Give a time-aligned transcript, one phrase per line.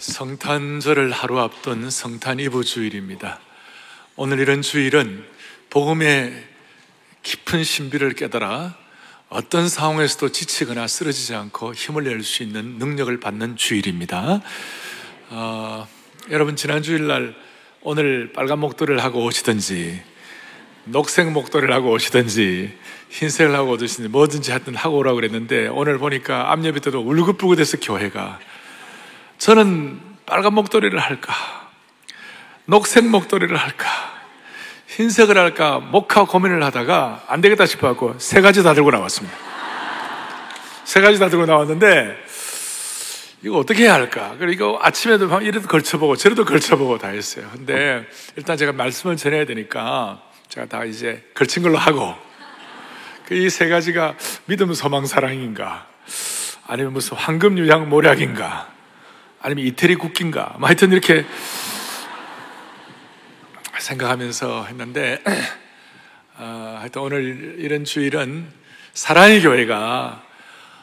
[0.00, 3.38] 성탄절을 하루 앞둔 성탄 이브 주일입니다.
[4.16, 5.24] 오늘 이런 주일은
[5.68, 6.32] 복음의
[7.22, 8.76] 깊은 신비를 깨달아
[9.28, 14.40] 어떤 상황에서도 지치거나 쓰러지지 않고 힘을 낼 수 있는 능력을 받는 주일입니다.
[15.28, 15.86] 어,
[16.30, 17.34] 여러분 지난 주일날
[17.82, 20.02] 오늘 빨간 목도리를 하고 오시든지
[20.84, 22.72] 녹색 목도리를 하고 오시든지
[23.10, 28.40] 흰색을 하고 오시든지 뭐든지 하여튼 하고 오라고 그랬는데 오늘 보니까 앞옆에 때도 울긋불긋해서 교회가
[29.40, 31.32] 저는 빨간 목도리를 할까?
[32.66, 33.88] 녹색 목도리를 할까?
[34.86, 35.78] 흰색을 할까?
[35.78, 39.34] 목하 고민을 하다가 안 되겠다 싶어 갖고 세 가지 다 들고 나왔습니다.
[40.84, 42.18] 세 가지 다 들고 나왔는데
[43.42, 44.36] 이거 어떻게 해야 할까?
[44.38, 47.48] 그리고 아침에도 이래도 걸쳐보고 저래도 걸쳐보고 다 했어요.
[47.54, 50.20] 근데 일단 제가 말씀을 전해야 되니까
[50.50, 52.14] 제가 다 이제 걸친 걸로 하고
[53.24, 55.86] 그이세 가지가 믿음, 소망, 사랑인가?
[56.66, 58.79] 아니면 무슨 황금, 유향, 모략인가?
[59.42, 60.54] 아니면 이태리 국기인가?
[60.58, 61.24] 뭐 하여튼 이렇게
[63.78, 65.22] 생각하면서 했는데,
[66.36, 68.46] 어, 하여튼 오늘 이런 주일은
[68.92, 70.22] 사랑의 교회가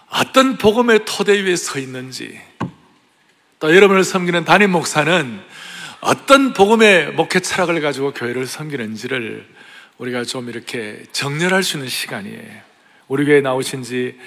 [0.09, 2.39] 어떤 복음의 토대 위에 서 있는지,
[3.59, 5.39] 또 여러분을 섬기는 담임 목사는
[6.02, 9.47] 어떤 복음의 목회 철학을 가지고 교회를 섬기는지를
[9.99, 12.67] 우리가 좀 이렇게 정렬할 수 있는 시간이에요.
[13.08, 14.17] 우리 교회에 나오신 지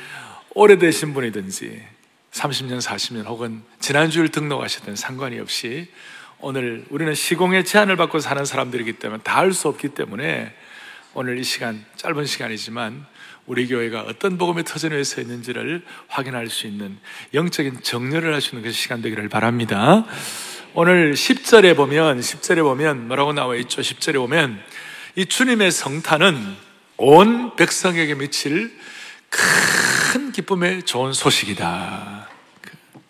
[0.54, 1.89] 오래되신 분이든지
[2.32, 5.88] 30년, 40년 혹은 지난주일 등록하셨던 상관이 없이
[6.40, 10.54] 오늘 우리는 시공의 제한을 받고 사는 사람들이기 때문에 다 할 수 없기 때문에
[11.12, 13.04] 오늘 이 시간, 짧은 시간이지만
[13.46, 16.98] 우리 교회가 어떤 복음의 터전 위에 서 있는지를 확인할 수 있는
[17.34, 20.04] 영적인 정렬을 할 수 있는 그 시간 되기를 바랍니다.
[20.72, 23.80] 오늘 10절에 보면, 10절에 보면 뭐라고 나와 있죠?
[23.82, 24.62] 10절에 보면
[25.16, 26.54] 이 주님의 성탄은
[26.96, 28.78] 온 백성에게 미칠
[29.30, 32.19] 큰 기쁨의 좋은 소식이다.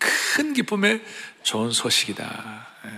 [0.00, 1.00] 큰 기쁨의
[1.44, 2.66] 좋은 소식이다.
[2.86, 2.90] 예.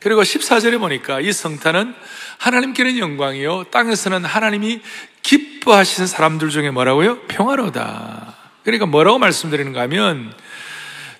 [0.00, 1.94] 그리고 14절에 보니까 이 성탄은
[2.38, 3.64] 하나님께는 영광이요.
[3.64, 4.80] 땅에서는 하나님이
[5.22, 7.20] 기뻐하시는 사람들 중에 뭐라고요?
[7.26, 8.36] 평화로다.
[8.64, 10.34] 그러니까 뭐라고 말씀드리는가 하면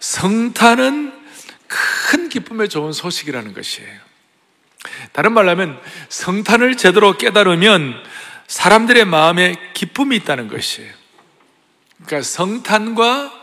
[0.01, 1.13] 성탄은
[1.69, 4.01] 큰 기쁨의 좋은 소식이라는 것이에요.
[5.13, 8.03] 다른 말로 하면 성탄을 제대로 깨달으면
[8.47, 10.93] 사람들의 마음에 기쁨이 있다는 것이에요.
[12.05, 13.42] 그러니까 성탄과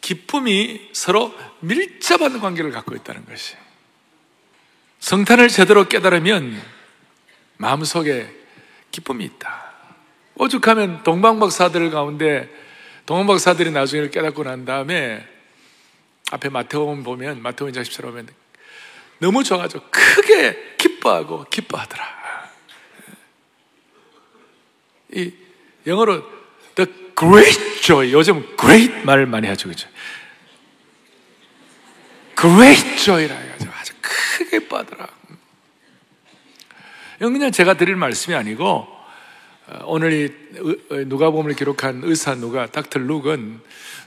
[0.00, 3.56] 기쁨이 서로 밀접한 관계를 갖고 있다는 것이.
[5.00, 6.60] 성탄을 제대로 깨달으면
[7.56, 8.28] 마음속에
[8.90, 9.70] 기쁨이 있다.
[10.36, 12.48] 오죽하면 동방박사들 가운데
[13.06, 15.26] 동방박사들이 나중에 깨닫고 난 다음에
[16.32, 18.28] 앞에 마태복음 보면 마태복음 24절 보면
[19.18, 22.20] 너무 좋아가지고 크게 기뻐하고 기뻐하더라.
[25.12, 25.32] 이
[25.86, 26.24] 영어로
[26.74, 29.88] the great joy 요즘 great 말을 많이 하죠 그죠?
[32.40, 35.06] great joy라 해가지고 아주 크게 빠더라.
[37.18, 38.88] 이건 그냥 제가 드릴 말씀이 아니고
[39.66, 43.60] 어, 오늘 이 누가복음을 기록한 의사 누가 닥터 룩은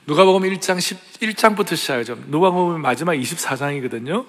[0.07, 2.17] 누가복음 1장 11장부터 시작하죠.
[2.25, 4.25] 누가복음 마지막 24장이거든요.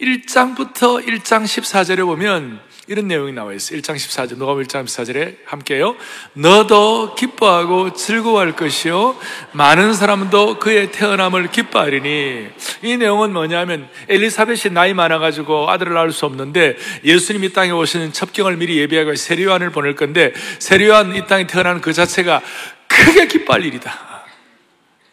[0.00, 3.80] 1장부터 1장 14절에 보면 이런 내용이 나와 있어요.
[3.80, 5.96] 1장 14절, 누가복음 1장 14절에 함께요.
[6.34, 9.16] 너도 기뻐하고 즐거워할 것이요.
[9.52, 12.46] 많은 사람도 그의 태어남을 기뻐하리니.
[12.82, 18.78] 이 내용은 뭐냐면 엘리사벳이 나이 많아가지고 아들을 낳을 수 없는데 예수님이 땅에 오시는 첩경을 미리
[18.78, 22.40] 예비하고 세리요한을 보낼 건데 세리요한 이 땅에 태어나는 그 자체가
[22.86, 24.16] 크게 기뻐할 일이다.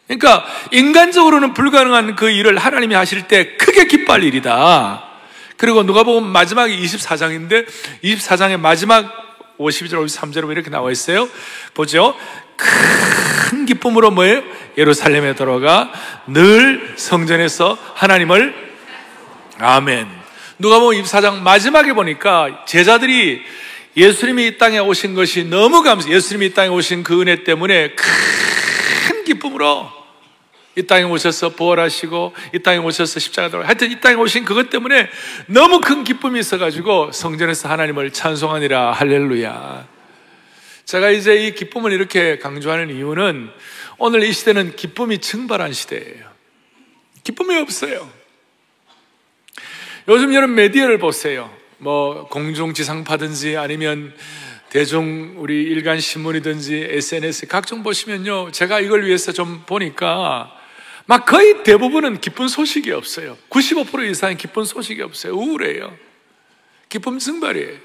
[0.06, 5.13] 그러니까 인간적으로는 불가능한 그 일을 하나님이 하실 때 크게 기뻐할 일이다.
[5.56, 7.66] 그리고 누가 보면 마지막이 24장인데
[8.02, 9.24] 24장의 마지막
[9.58, 11.28] 52절, 53절에 이렇게 나와 있어요.
[11.74, 12.14] 보죠.
[12.56, 14.42] 큰 기쁨으로 뭐예요?
[14.76, 15.92] 예루살렘에 들어가
[16.26, 18.54] 늘 성전에서 하나님을
[19.58, 20.08] 아멘.
[20.58, 23.42] 누가 보면 24장 마지막에 보니까 제자들이
[23.96, 29.24] 예수님이 이 땅에 오신 것이 너무 감사, 예수님이 이 땅에 오신 그 은혜 때문에 큰
[29.24, 30.03] 기쁨으로
[30.76, 35.08] 이 땅에 오셔서 부활하시고 이 땅에 오셔서 십자가 돌아 하여튼 이 땅에 오신 그것 때문에
[35.46, 39.86] 너무 큰 기쁨이 있어가지고 성전에서 하나님을 찬송하니라 할렐루야.
[40.84, 43.50] 제가 이제 이 기쁨을 이렇게 강조하는 이유는
[43.98, 46.34] 오늘 이 시대는 기쁨이 증발한 시대예요.
[47.22, 48.10] 기쁨이 없어요.
[50.08, 51.50] 요즘 여러분 메디어를 보세요.
[51.78, 54.14] 뭐 공중지상파든지 아니면
[54.68, 58.50] 대중 우리 일간 신문이든지 SNS 각종 보시면요.
[58.50, 60.52] 제가 이걸 위해서 좀 보니까
[61.06, 63.36] 막 거의 대부분은 기쁜 소식이 없어요.
[63.50, 65.34] 95% 이상의 기쁜 소식이 없어요.
[65.34, 65.96] 우울해요.
[66.88, 67.78] 기쁨 증발이에요.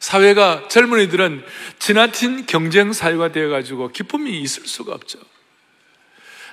[0.00, 1.44] 사회가 젊은이들은
[1.78, 5.18] 지나친 경쟁 사회가 되어가지고 기쁨이 있을 수가 없죠.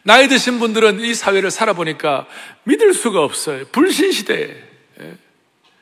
[0.03, 2.27] 나이 드신 분들은 이 사회를 살아보니까
[2.63, 3.65] 믿을 수가 없어요.
[3.67, 4.63] 불신시대에.
[5.01, 5.17] 예.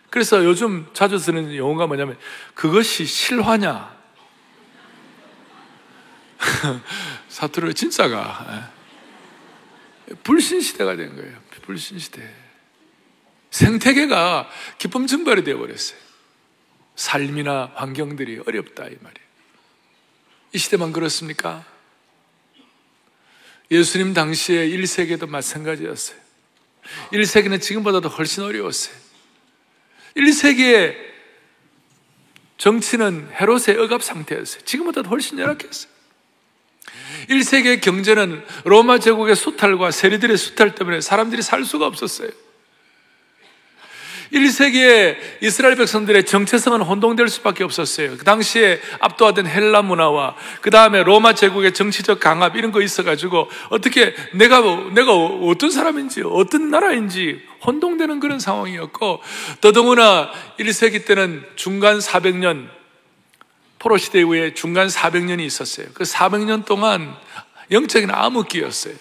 [0.10, 2.18] 그래서 요즘 자주 쓰는 용어가 뭐냐면
[2.54, 3.94] 그것이 실화냐?
[7.30, 8.73] 사투리 진짜가 예.
[10.24, 11.38] 불신 시대가 된 거예요.
[11.64, 12.22] 불신 시대.
[13.52, 15.98] 생태계가 기쁨 증발이 되어 버렸어요.
[16.96, 19.28] 삶이나 환경들이 어렵다, 이 말이에요.
[20.54, 21.66] 이 시대만 그렇습니까?
[23.72, 26.18] 예수님 당시에 1세기도 마찬가지였어요.
[27.12, 28.96] 1세기는 지금보다도 훨씬 어려웠어요.
[30.18, 30.96] 1세기에
[32.58, 34.64] 정치는 헤롯의 억압 상태였어요.
[34.64, 35.93] 지금보다도 훨씬 열악했어요.
[37.30, 42.30] 1세기의 경제는 로마 제국의 수탈과 세리들의 수탈 때문에 사람들이 살 수가 없었어요.
[44.34, 48.18] 1세기에 이스라엘 백성들의 정체성은 혼동될 수밖에 없었어요.
[48.18, 54.16] 그 당시에 압도하던 헬라 문화와 그 다음에 로마 제국의 정치적 강압 이런 거 있어가지고 어떻게
[54.34, 54.62] 내가
[54.94, 59.22] 내가 어떤 사람인지 어떤 나라인지 혼동되는 그런 상황이었고
[59.62, 62.68] 더더구나 1세기 때는 중간 400년
[63.84, 65.88] 포로 시대 이후에 중간 400년이 있었어요.
[65.94, 67.14] 그 400년 동안
[67.70, 68.94] 영적인 암흑기였어요.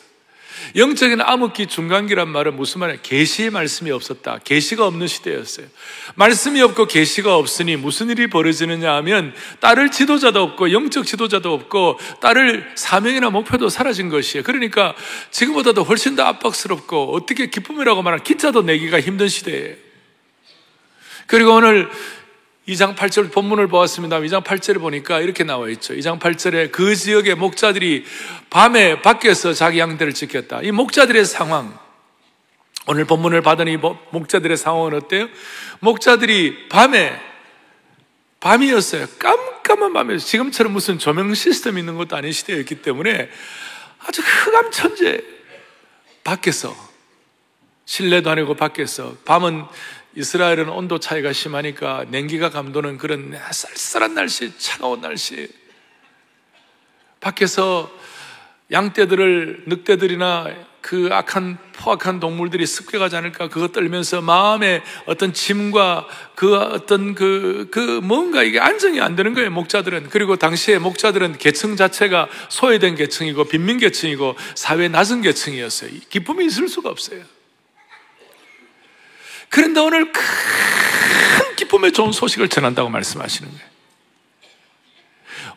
[0.74, 2.98] 영적인 암흑기 중간기란 말은 무슨 말이야?
[3.00, 4.38] 계시의 말씀이 없었다.
[4.42, 5.66] 계시가 없는 시대였어요.
[6.16, 12.68] 말씀이 없고 계시가 없으니 무슨 일이 벌어지느냐 하면 따를 지도자도 없고 영적 지도자도 없고 따를
[12.74, 14.42] 사명이나 목표도 사라진 것이에요.
[14.42, 14.96] 그러니까
[15.30, 19.76] 지금보다도 훨씬 더 압박스럽고 어떻게 기쁨이라고 말하는 기자도 내기가 힘든 시대예요.
[21.28, 21.88] 그리고 오늘
[22.68, 24.20] 2장 8절 본문을 보았습니다.
[24.20, 25.94] 2장 8절을 보니까 이렇게 나와 있죠.
[25.94, 28.04] 2장 8절에 그 지역의 목자들이
[28.50, 30.62] 밤에 밖에서 자기 양들을 지켰다.
[30.62, 31.76] 이 목자들의 상황.
[32.86, 35.28] 오늘 본문을 받으니 목자들의 상황은 어때요?
[35.80, 37.20] 목자들이 밤에
[38.40, 39.06] 밤이었어요.
[39.18, 43.28] 깜깜한 밤에 지금처럼 무슨 조명 시스템 있는 것도 아닌 시대였기 때문에
[44.04, 45.22] 아주 흑암천재
[46.24, 46.74] 밖에서
[47.84, 49.64] 실내도 아니고 밖에서 밤은
[50.14, 55.48] 이스라엘은 온도 차이가 심하니까 냉기가 감도는 그런 쌀쌀한 날씨, 차가운 날씨.
[57.20, 57.90] 밖에서
[58.70, 60.48] 양떼들을, 늑대들이나
[60.80, 67.78] 그 악한, 포악한 동물들이 습격하지 않을까 그거 떨면서 마음에 어떤 짐과 그 어떤 그, 그
[68.02, 70.08] 뭔가 이게 안정이 안 되는 거예요, 목자들은.
[70.10, 75.90] 그리고 당시에 목자들은 계층 자체가 소외된 계층이고 빈민 계층이고 사회 낮은 계층이었어요.
[76.10, 77.22] 기쁨이 있을 수가 없어요.
[79.52, 83.66] 그런데 오늘 큰 기쁨의 좋은 소식을 전한다고 말씀하시는 거예요.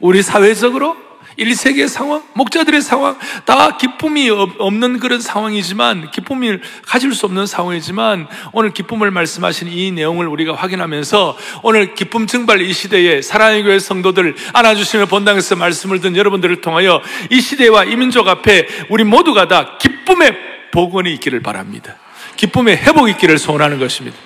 [0.01, 0.97] 우리 사회적으로
[1.39, 8.73] 1세기의 상황, 목자들의 상황, 다 기쁨이 없는 그런 상황이지만, 기쁨을 가질 수 없는 상황이지만, 오늘
[8.73, 15.05] 기쁨을 말씀하신 이 내용을 우리가 확인하면서, 오늘 기쁨 증발 이 시대에 사랑의 교회 성도들 안아주시며
[15.05, 20.37] 본당에서 말씀을 듣는 여러분들을 통하여 이 시대와 이 민족 앞에 우리 모두가 다 기쁨의
[20.71, 21.95] 복원이 있기를 바랍니다.
[22.37, 24.17] 기쁨의 회복이 있기를 소원하는 것입니다.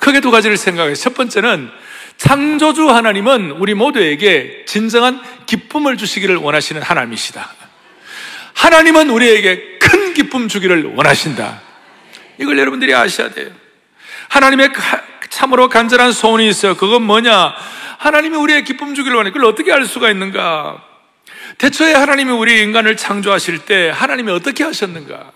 [0.00, 0.94] 크게 두 가지를 생각해요.
[0.94, 1.70] 첫 번째는
[2.16, 7.48] 창조주 하나님은 우리 모두에게 진정한 기쁨을 주시기를 원하시는 하나님이시다.
[8.54, 11.62] 하나님은 우리에게 큰 기쁨 주기를 원하신다.
[12.38, 13.50] 이걸 여러분들이 아셔야 돼요.
[14.28, 14.72] 하나님의
[15.30, 16.76] 참으로 간절한 소원이 있어요.
[16.76, 17.54] 그건 뭐냐?
[17.98, 19.30] 하나님이 우리의 기쁨 주기를 원해.
[19.30, 20.82] 그걸 어떻게 알 수가 있는가?
[21.58, 25.32] 대초에 하나님이 우리 인간을 창조하실 때 하나님이 어떻게 하셨는가?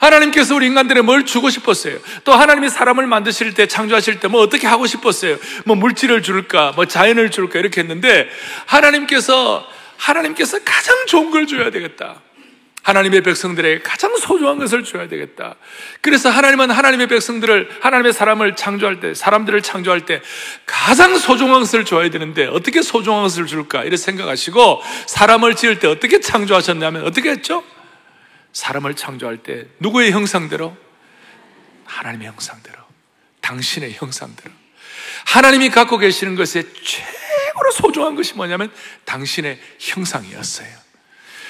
[0.00, 1.98] 하나님께서 우리 인간들에 뭘 주고 싶었어요?
[2.24, 5.36] 또 하나님이 사람을 만드실 때, 창조하실 때 뭐 어떻게 하고 싶었어요?
[5.64, 6.72] 뭐 물질을 줄까?
[6.74, 7.58] 뭐 자연을 줄까?
[7.58, 8.28] 이렇게 했는데,
[8.66, 12.20] 하나님께서, 하나님께서 가장 좋은 걸 줘야 되겠다.
[12.82, 15.56] 하나님의 백성들에게 가장 소중한 것을 줘야 되겠다.
[16.00, 20.22] 그래서 하나님은 하나님의 백성들을, 하나님의 사람을 창조할 때, 사람들을 창조할 때
[20.66, 23.82] 가장 소중한 것을 줘야 되는데 어떻게 소중한 것을 줄까?
[23.82, 27.64] 이렇게 생각하시고 사람을 지을 때 어떻게 창조하셨냐면 어떻게 했죠?
[28.56, 30.74] 사람을 창조할 때 누구의 형상대로?
[31.84, 32.78] 하나님의 형상대로.
[33.42, 34.50] 당신의 형상대로.
[35.26, 38.72] 하나님이 갖고 계시는 것에 최고로 소중한 것이 뭐냐면
[39.04, 40.68] 당신의 형상이었어요.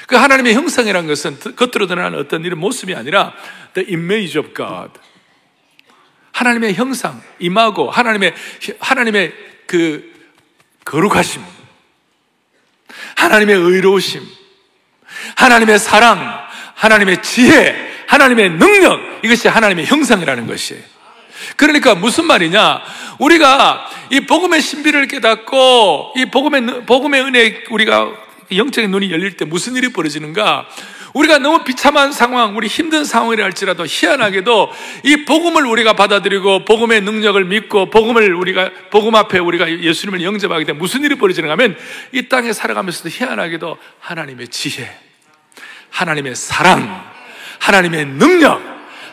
[0.08, 3.34] 그 하나님의 형상이라는 것은 겉으로 드러나는 어떤 이런 모습이 아니라
[3.74, 4.98] the image of God.
[6.32, 8.34] 하나님의 형상, 임하고 하나님의
[8.80, 9.32] 하나님의
[9.68, 10.12] 그
[10.84, 11.44] 거룩하심,
[13.14, 14.26] 하나님의 의로우심,
[15.36, 16.45] 하나님의 사랑,
[16.76, 17.74] 하나님의 지혜,
[18.06, 20.82] 하나님의 능력, 이것이 하나님의 형상이라는 것이에요.
[21.56, 22.82] 그러니까 무슨 말이냐?
[23.18, 28.12] 우리가 이 복음의 신비를 깨닫고 이 복음의 복음의 은혜 우리가
[28.54, 30.66] 영적인 눈이 열릴 때 무슨 일이 벌어지는가?
[31.14, 34.70] 우리가 너무 비참한 상황, 우리 힘든 상황이라 할지라도 희한하게도
[35.04, 40.78] 이 복음을 우리가 받아들이고 복음의 능력을 믿고 복음을 우리가 복음 앞에 우리가 예수님을 영접하게 되면
[40.78, 41.76] 무슨 일이 벌어지는가 하면
[42.12, 44.90] 이 땅에 살아가면서도 희한하게도 하나님의 지혜,
[45.96, 47.04] 하나님의 사랑,
[47.58, 48.60] 하나님의 능력,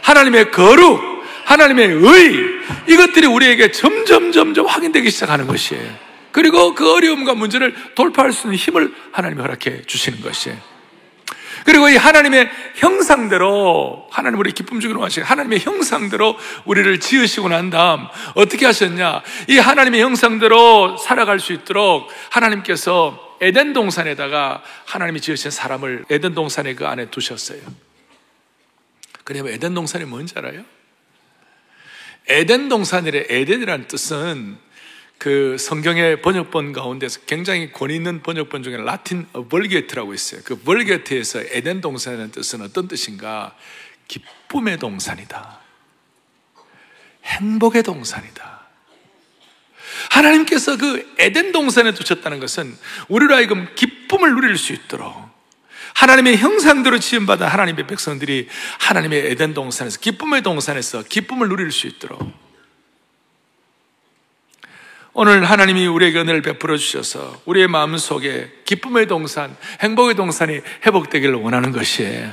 [0.02, 5.90] 하나님의 거룩, 하나님의 의, 이것들이 우리에게 점점, 점점 확인되기 시작하는 것이에요.
[6.32, 10.58] 그리고 그 어려움과 문제를 돌파할 수 있는 힘을 하나님이 허락해 주시는 것이에요.
[11.66, 18.08] 그리고 이 하나님의 형상대로 하나님 우리 기쁨 주기로 하시고 하나님의 형상대로 우리를 지으시고 난 다음
[18.36, 19.22] 어떻게 하셨냐?
[19.50, 26.88] 이 하나님의 형상대로 살아갈 수 있도록 하나님께서 에덴 동산에다가 하나님이 지으신 사람을 에덴 동산의 그
[26.88, 27.60] 안에 두셨어요.
[29.24, 30.64] 그러면 에덴 동산이 뭔지 알아요?
[32.28, 34.58] 에덴 동산이래 에덴이라는 뜻은
[35.24, 40.42] 그 성경의 번역본 가운데서 굉장히 권위 있는 번역본 중에 라틴 벌게트라고 있어요.
[40.44, 43.56] 그 벌게트에서 에덴 동산이라는 뜻은 어떤 뜻인가?
[44.10, 45.60] 기쁨의 동산이다.
[47.24, 48.64] 행복의 동산이다.
[50.10, 52.78] 하나님께서 그 에덴 동산에 두셨다는 것은
[53.08, 55.16] 우리로 하여금 기쁨을 누릴 수 있도록
[55.94, 58.50] 하나님의 형상대로 지음받은 하나님의 백성들이
[58.80, 62.43] 하나님의 에덴 동산에서 기쁨의 동산에서 기쁨을 누릴 수 있도록
[65.16, 71.72] 오늘 하나님이 우리에게 은혜를 베풀어 주셔서 우리의 마음 속에 기쁨의 동산, 행복의 동산이 회복되기를 원하는
[71.72, 72.32] 것이에요.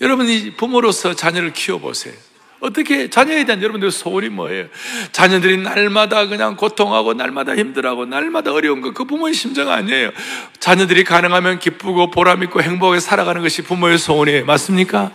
[0.00, 2.14] 여러분이 부모로서 자녀를 키워보세요.
[2.60, 4.66] 어떻게 자녀에 대한 여러분들의 소원이 뭐예요?
[5.12, 10.10] 자녀들이 날마다 그냥 고통하고 날마다 힘들어하고 날마다 어려운 거 그 부모의 심정 아니에요.
[10.58, 14.44] 자녀들이 가능하면 기쁘고 보람 있고 행복하게 살아가는 것이 부모의 소원이에요.
[14.46, 15.12] 맞습니까?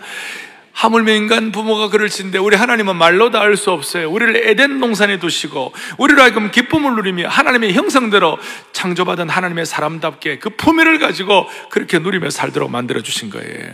[0.73, 4.09] 하물며 인간 부모가 그럴 진데 우리 하나님은 말로 다 알 수 없어요.
[4.11, 8.37] 우리를 에덴 동산에 두시고 우리로 하여금 기쁨을 누리며 하나님의 형상대로
[8.71, 13.73] 창조받은 하나님의 사람답게 그 품위를 가지고 그렇게 누리며 살도록 만들어 주신 거예요.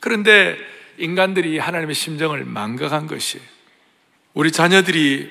[0.00, 0.56] 그런데
[0.98, 3.40] 인간들이 하나님의 심정을 망각한 것이
[4.34, 5.30] 우리 자녀들이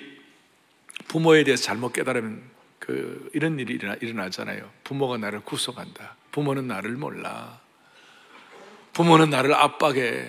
[1.10, 2.42] 부모에 대해서 잘못 깨달으면
[2.80, 4.70] 그 이런 일이 일어나잖아요.
[4.84, 6.16] 부모가 나를 구속한다.
[6.32, 7.63] 부모는 나를 몰라.
[8.94, 10.28] 부모는 나를 압박해.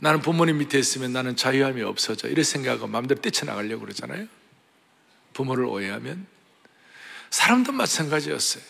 [0.00, 2.28] 나는 부모님 밑에 있으면 나는 자유함이 없어져.
[2.28, 4.26] 이런 생각하고 마음대로 뛰쳐나가려고 그러잖아요.
[5.34, 6.26] 부모를 오해하면.
[7.30, 8.62] 사람도 마찬가지였어요.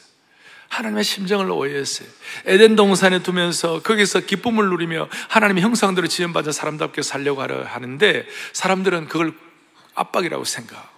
[0.68, 2.08] 하나님의 심정을 오해했어요.
[2.44, 9.32] 에덴 동산에 두면서 거기서 기쁨을 누리며 하나님의 형상대로 지연받은 사람답게 살려고 하는데 사람들은 그걸
[9.94, 10.88] 압박이라고 생각하고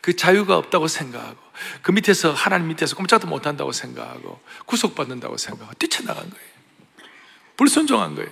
[0.00, 1.36] 그 자유가 없다고 생각하고
[1.82, 6.47] 그 밑에서 하나님 밑에서 꼼짝도 못한다고 생각하고 구속받는다고 생각하고 뛰쳐나간 거예요.
[7.58, 8.30] 불순종한 거예요.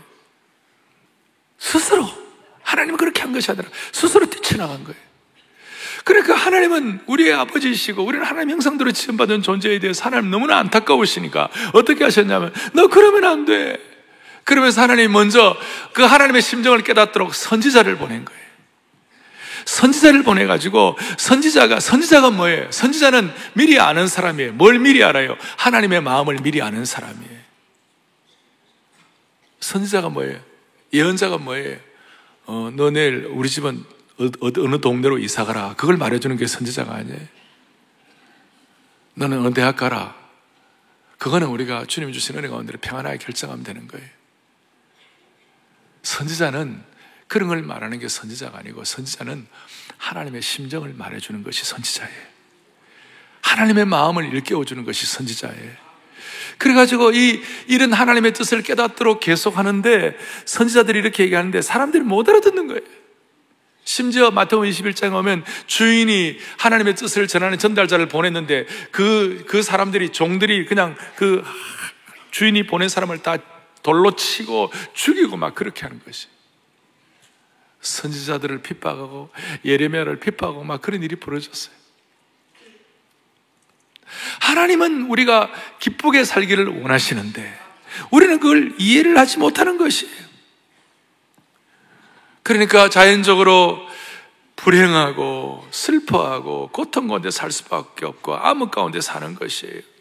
[1.59, 2.09] 스스로
[2.62, 5.06] 하나님은 그렇게 한 것이 아니라 스스로 뛰쳐나간 거예요.
[6.04, 12.54] 그러니까 하나님은 우리의 아버지이시고 우리는 하나님 형상대로 지음받은 존재에 대해서 하나님 너무나 안타까우시니까 어떻게 하셨냐면
[12.73, 13.78] 너 그러면 안 돼.
[14.45, 15.56] 그러면서 하나님 먼저
[15.92, 18.47] 그 하나님의 심정을 깨닫도록 선지자를 보낸 거예요.
[19.64, 22.71] 선지자를 보내가지고 선지자가 선지자가 뭐예요?
[22.71, 24.52] 선지자는 미리 아는 사람이에요.
[24.52, 25.37] 뭘 미리 알아요?
[25.56, 27.46] 하나님의 마음을 미리 아는 사람이에요.
[29.61, 30.41] 선지자가 뭐예요?
[30.93, 31.79] 예언자가 뭐예요?
[32.47, 33.85] 어, 너 내일 우리 집은
[34.19, 35.75] 어, 어, 어느 동네로 이사 가라.
[35.77, 37.21] 그걸 말해주는 게 선지자가 아니에요.
[39.15, 40.15] 너는 어느 대학 가라.
[41.19, 44.07] 그거는 우리가 주님 주신 은혜 가운데 평안하게 결정하면 되는 거예요.
[46.03, 46.83] 선지자는
[47.27, 49.47] 그런 걸 말하는 게 선지자가 아니고 선지자는
[49.97, 52.37] 하나님의 심정을 말해주는 것이 선지자예요.
[53.43, 55.86] 하나님의 마음을 일깨워주는 것이 선지자예요.
[56.59, 62.81] 그래가지고 이 이런 하나님의 뜻을 깨닫도록 계속 하는데 선지자들이 이렇게 얘기하는데 사람들이 못 알아듣는 거예요.
[63.85, 70.97] 심지어 마태복음 21장에 오면 주인이 하나님의 뜻을 전하는 전달자를 보냈는데 그, 그 사람들이, 종들이 그냥
[71.15, 71.45] 그
[72.33, 73.37] 주인이 보낸 사람을 다
[73.83, 76.27] 돌로 치고 죽이고 막 그렇게 하는 것이.
[77.81, 79.31] 선지자들을 핍박하고
[79.65, 81.75] 예레미야를 핍박하고 막 그런 일이 벌어졌어요.
[84.41, 87.61] 하나님은 우리가 기쁘게 살기를 원하시는데
[88.11, 90.27] 우리는 그걸 이해를 하지 못하는 것이에요.
[92.43, 93.87] 그러니까 자연적으로
[94.57, 99.96] 불행하고 슬퍼하고 고통 가운데 살 수밖에 없고 암흑 가운데 사는 것이에요.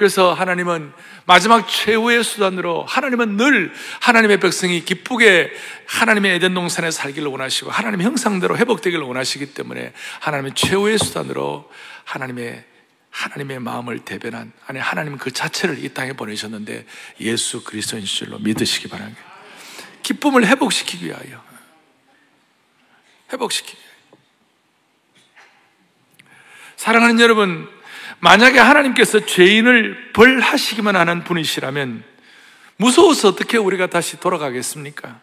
[0.00, 0.94] 그래서 하나님은
[1.26, 5.52] 마지막 최후의 수단으로 하나님은 늘 하나님의 백성이 기쁘게
[5.86, 11.70] 하나님의 에덴 동산에 살기를 원하시고 하나님의 형상대로 회복되기를 원하시기 때문에 하나님의 최후의 수단으로
[12.04, 12.64] 하나님의
[13.10, 16.86] 하나님의 마음을 대변한 아니 하나님 그 자체를 이 땅에 보내셨는데
[17.20, 19.20] 예수 그리스도인 줄로 믿으시기 바랍니다.
[20.02, 21.44] 기쁨을 회복시키기 위하여
[23.30, 23.90] 회복시키기 위하여
[26.76, 27.79] 사랑하는 여러분
[28.20, 32.04] 만약에 하나님께서 죄인을 벌하시기만 하는 분이시라면
[32.76, 35.20] 무서워서 어떻게 우리가 다시 돌아가겠습니까?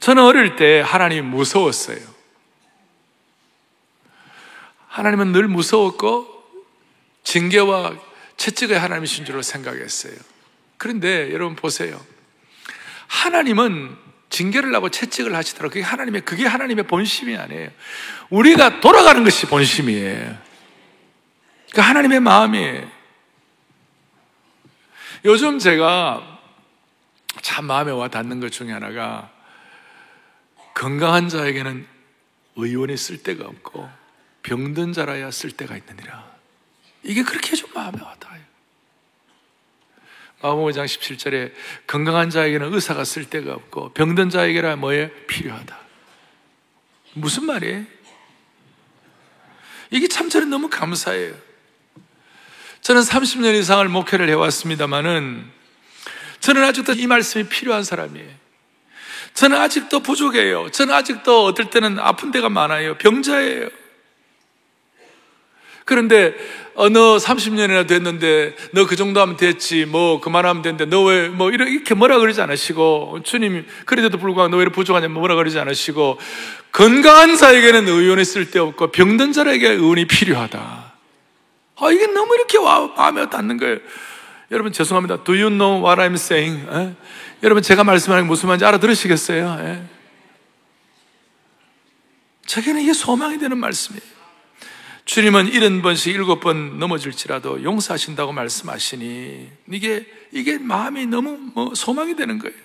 [0.00, 1.98] 저는 어릴 때 하나님 무서웠어요.
[4.88, 6.26] 하나님은 늘 무서웠고
[7.24, 7.96] 징계와
[8.36, 10.14] 채찍의 하나님이신 줄로 생각했어요.
[10.76, 12.00] 그런데 여러분 보세요.
[13.06, 13.96] 하나님은
[14.30, 17.70] 징계를 하고 채찍을 하시더라도 그게 하나님의 그게 하나님의 본심이 아니에요.
[18.30, 20.47] 우리가 돌아가는 것이 본심이에요.
[21.72, 22.90] 그 하나님의 마음이에요.
[25.24, 26.40] 요즘 제가
[27.42, 29.30] 참 마음에 와 닿는 것 중에 하나가
[30.74, 31.86] 건강한 자에게는
[32.56, 33.88] 의원이 쓸 데가 없고
[34.42, 36.36] 병든 자라야 쓸 데가 있느니라.
[37.02, 38.42] 이게 그렇게 좀 마음에 와 닿아요.
[40.40, 41.52] 마음 5장 17절에
[41.86, 45.78] 건강한 자에게는 의사가 쓸 데가 없고 병든 자에게라 뭐에 필요하다.
[47.14, 47.84] 무슨 말이에요?
[49.90, 51.47] 이게 참 저는 너무 감사해요.
[52.82, 55.44] 저는 30년 이상을 목회를 해왔습니다만은
[56.40, 58.28] 저는 아직도 이 말씀이 필요한 사람이에요.
[59.34, 60.70] 저는 아직도 부족해요.
[60.70, 62.96] 저는 아직도 어떨 때는 아픈 데가 많아요.
[62.98, 63.68] 병자예요.
[65.84, 66.34] 그런데
[66.74, 71.50] 어, 너 30년이나 됐는데 너 그 정도 하면 됐지 뭐 그만하면 되는데 너 왜 뭐
[71.50, 76.18] 이렇게 뭐라 그러지 않으시고 주님 그래도 불구하고 너 왜 부족하냐 뭐라 그러지 않으시고
[76.72, 80.87] 건강한 자에게는 의원이 쓸데없고 병든 자에게 의원이 필요하다.
[81.80, 83.78] 아 이게 너무 이렇게 와, 마음에 닿는 거예요.
[84.50, 85.24] 여러분 죄송합니다.
[85.24, 86.66] Do you know what I'm saying?
[86.70, 86.94] 에?
[87.42, 89.58] 여러분 제가 말씀하는 게 무슨 말인지 알아들으시겠어요?
[89.60, 89.82] 에?
[92.46, 94.18] 저에게는 이게 소망이 되는 말씀이에요.
[95.04, 102.38] 주님은 일흔 번씩 일곱 번 넘어질지라도 용서하신다고 말씀하시니 이게 이게 마음이 너무 뭐 소망이 되는
[102.38, 102.56] 거예요.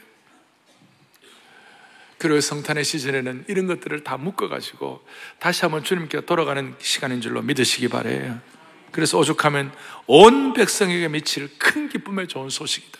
[2.17, 5.05] 그리고 성탄의 시즌에는 이런 것들을 다 묶어가지고
[5.39, 8.39] 다시 한번 주님께 돌아가는 시간인 줄로 믿으시기 바래요.
[8.93, 9.73] 그래서 오죽하면
[10.07, 12.97] 온 백성에게 미칠 큰 기쁨의 좋은 소식이다.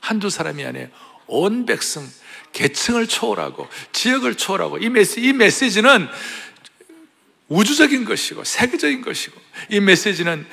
[0.00, 0.88] 한두 사람이 아니에요.
[1.26, 2.06] 온 백성,
[2.52, 6.08] 계층을 초월하고 지역을 초월하고 이 메시 이 메시지는
[7.48, 9.38] 우주적인 것이고 세계적인 것이고
[9.70, 10.46] 이 메시지는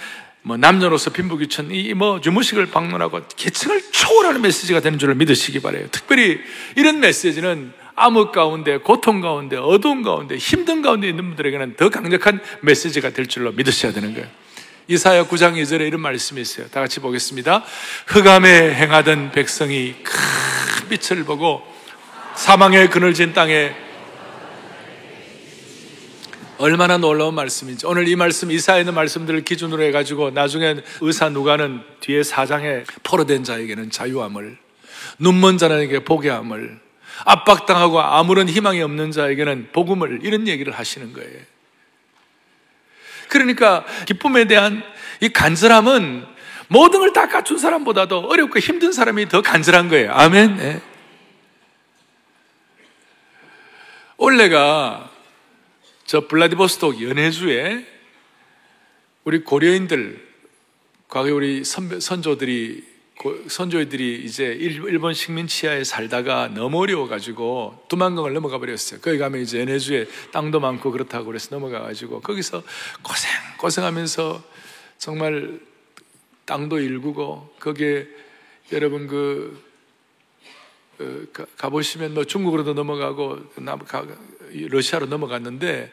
[0.44, 5.88] 뭐 남녀로서 빈부귀천 이뭐 주무식을 방문하고 계층을 초월하는 메시지가 되는 줄을 믿으시기 바래요.
[5.92, 6.40] 특별히
[6.76, 13.12] 이런 메시지는 암흑 가운데 고통 가운데 어두운 가운데 힘든 가운데 있는 분들에게는 더 강력한 메시지가
[13.12, 14.28] 될 줄로 믿으셔야 되는 거예요.
[14.88, 16.68] 이사야 9장 2절에 이런 말씀이 있어요.
[16.68, 17.64] 다 같이 보겠습니다.
[18.08, 21.62] 흑암에 행하던 백성이 큰 빛을 보고
[22.36, 23.74] 사망의 그늘진 땅에
[26.58, 27.88] 얼마나 놀라운 말씀인지.
[27.88, 33.90] 오늘 이 말씀, 이사에 있는 말씀들을 기준으로 해가지고 나중에 의사 누가는 뒤에 사장에 포로된 자에게는
[33.90, 34.58] 자유함을,
[35.18, 36.80] 눈먼 자에게 보게 함을,
[37.26, 41.51] 압박당하고 아무런 희망이 없는 자에게는 복음을, 이런 얘기를 하시는 거예요.
[43.32, 44.84] 그러니까 기쁨에 대한
[45.22, 46.26] 이 간절함은
[46.68, 50.12] 모든 걸 다 갖춘 사람보다도 어렵고 힘든 사람이 더 간절한 거예요.
[50.12, 50.58] 아멘.
[50.58, 50.82] 네.
[54.18, 55.10] 올해가
[56.06, 57.86] 저 블라디보스톡 연해주에
[59.24, 60.28] 우리 고려인들,
[61.08, 62.84] 과거에 우리 선배, 선조들이,
[63.48, 69.00] 선조들이 이제 일본 식민 치하에 살다가 너무 어려워가지고 두만강을 넘어가 버렸어요.
[69.00, 72.64] 거기 가면 이제 연해주에 땅도 많고 그렇다고 그래서 넘어가가지고 거기서
[73.04, 73.30] 고생,
[73.60, 74.44] 고생하면서
[74.98, 75.60] 정말
[76.46, 78.08] 땅도 일구고 거기에
[78.72, 79.62] 여러분 그
[81.00, 83.40] 어, 가보시면 뭐 중국으로도 넘어가고
[84.52, 85.92] 러시아로 넘어갔는데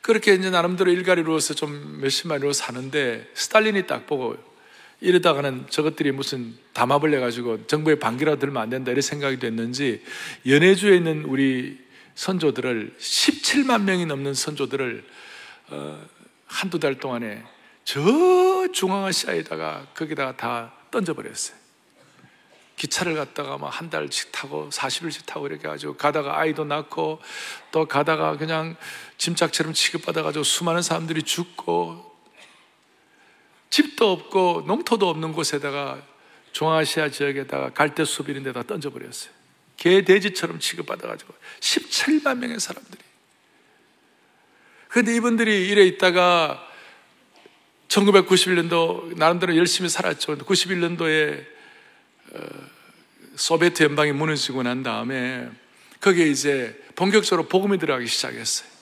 [0.00, 4.36] 그렇게 이제 나름대로 일가리로서 좀 몇십만 으로 사는데 스탈린이 딱 보고
[5.00, 10.02] 이러다가는 저것들이 무슨 담합을 해가지고 정부의 반기라 들면 안 된다 이런 생각이 됐는지
[10.46, 11.78] 연해주에 있는 우리
[12.14, 15.04] 선조들을 17만 명이 넘는 선조들을
[15.70, 16.06] 어,
[16.46, 17.44] 한두 달 동안에
[17.84, 18.00] 저
[18.72, 21.56] 중앙아시아에다가 거기다가 다 던져버렸어요.
[22.76, 27.20] 기차를 갔다가 막 한 달씩 타고 40일씩 타고 이렇게 가지고 가다가 아이도 낳고
[27.70, 28.76] 또 가다가 그냥
[29.18, 32.07] 짐짝처럼 취급받아가지고 수많은 사람들이 죽고
[33.70, 36.02] 집도 없고 농토도 없는 곳에다가
[36.52, 39.32] 중앙아시아 지역에다가 갈대 숲 이런 데다 던져버렸어요.
[39.76, 42.98] 개, 돼지처럼 취급받아가지고 17만 명의 사람들이.
[44.88, 46.66] 그런데 이분들이 이래 있다가
[47.88, 50.38] 1991년도 나름대로 열심히 살았죠.
[50.38, 51.44] 91년도에
[52.32, 52.40] 어,
[53.36, 55.48] 소비에트 연방이 무너지고 난 다음에
[56.00, 58.77] 거기에 이제 본격적으로 복음이 들어가기 시작했어요.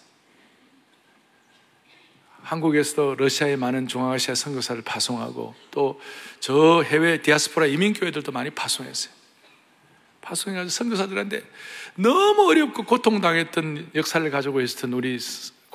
[2.47, 6.01] 한국에서도 러시아에 많은 중앙아시아 선교사를 파송하고 또
[6.41, 9.13] 저 해외 디아스포라 이민교회들도 많이 파송했어요.
[10.21, 11.43] 파송해가지고 선교사들한테
[11.97, 15.19] 너무 어렵고 고통당했던 역사를 가지고 있었던 우리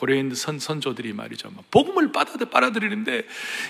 [0.01, 1.51] 고려인 선, 선조들이 말이죠.
[1.69, 3.23] 복음을 받아들, 빨아들이는데,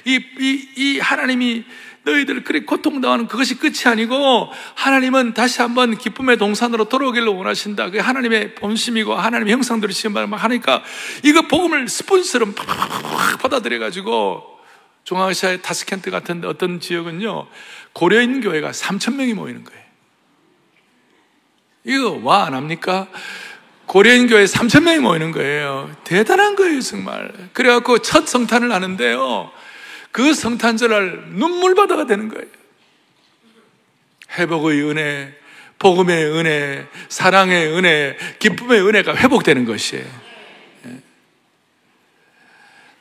[0.05, 1.65] 이, 이, 이 하나님이
[2.03, 7.87] 너희들 그렇게 고통당하는 그것이 끝이 아니고, 하나님은 다시 한번 기쁨의 동산으로 돌아오기를 원하신다.
[7.87, 10.83] 그게 하나님의 본심이고, 하나님의 형상대로 지금 막 하니까,
[11.25, 14.57] 이거 복음을 스폰서로 팍 받아들여가지고,
[15.03, 17.47] 중앙아시아의 타스켄트 같은 어떤 지역은요,
[17.91, 19.81] 고려인 교회가 3천 명이 모이는 거예요.
[21.83, 23.09] 이거 와 안 합니까?
[23.91, 25.93] 고려인 교회 3천 명이 모이는 거예요.
[26.05, 27.29] 대단한 거예요, 정말.
[27.51, 29.51] 그래갖고 첫 성탄을 하는데요.
[30.13, 32.45] 그 성탄절날 눈물바다가 되는 거예요.
[34.37, 35.33] 회복의 은혜,
[35.77, 40.05] 복음의 은혜, 사랑의 은혜, 기쁨의 은혜가 회복되는 것이에요.
[40.85, 41.01] 예.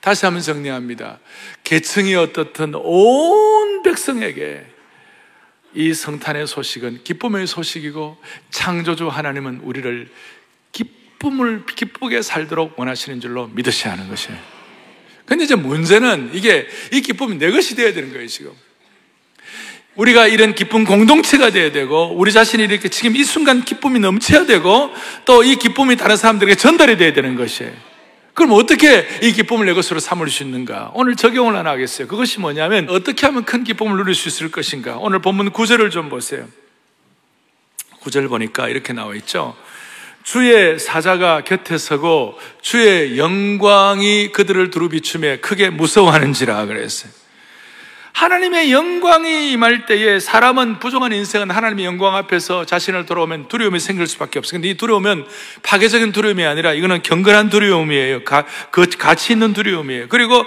[0.01, 1.21] 다시 한번 정리합니다.
[1.63, 4.67] 계층이 어떻든 온 백성에게
[5.75, 10.11] 이 성탄의 소식은 기쁨의 소식이고 창조주 하나님은 우리를
[11.21, 14.39] 기쁨을 기쁘게 살도록 원하시는 줄로 믿으셔야 하는 것이에요.
[15.27, 18.53] 근데 이제 문제는 이게 이 기쁨이 내 것이 되어야 되는 거예요, 지금.
[19.97, 24.91] 우리가 이런 기쁨 공동체가 되어야 되고 우리 자신이 이렇게 지금 이 순간 기쁨이 넘쳐야 되고
[25.27, 27.73] 또 이 기쁨이 다른 사람들에게 전달이 되어야 되는 것이에요.
[28.33, 30.93] 그럼 어떻게 이 기쁨을 내 것으로 삼을 수 있는가?
[30.95, 32.09] 오늘 적용을 하나 하겠어요.
[32.09, 34.97] 그것이 뭐냐면 어떻게 하면 큰 기쁨을 누릴 수 있을 것인가?
[34.97, 36.49] 오늘 본문 구절을 좀 보세요.
[38.01, 39.55] 구절 보니까 이렇게 나와 있죠.
[40.23, 47.13] 주의 사자가 곁에 서고 주의 영광이 그들을 두루 비추며 크게 무서워하는지라 그랬어요.
[48.13, 54.39] 하나님의 영광이 임할 때에 사람은 부정한 인생은 하나님의 영광 앞에서 자신을 돌아오면 두려움이 생길 수밖에
[54.39, 54.59] 없어요.
[54.59, 55.25] 근데 이 두려움은
[55.63, 58.25] 파괴적인 두려움이 아니라 이거는 경건한 두려움이에요.
[58.25, 60.09] 가, 그 가치 있는 두려움이에요.
[60.09, 60.45] 그리고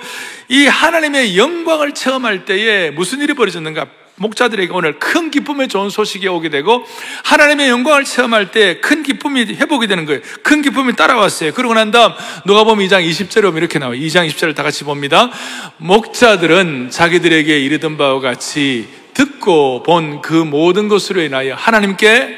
[0.49, 3.87] 이 하나님의 영광을 체험할 때에 무슨 일이 벌어졌는가?
[4.23, 6.85] 목자들에게 오늘 큰 기쁨의 좋은 소식이 오게 되고
[7.25, 10.21] 하나님의 영광을 체험할 때 큰 기쁨이 회복이 되는 거예요.
[10.41, 11.53] 큰 기쁨이 따라왔어요.
[11.53, 12.13] 그러고 난 다음
[12.45, 13.99] 누가 보면 2장 20절에 보면 이렇게 나와요.
[13.99, 15.29] 2장 20절을 다 같이 봅니다.
[15.77, 22.37] 목자들은 자기들에게 이르던 바와 같이 듣고 본 그 모든 것으로 인하여 하나님께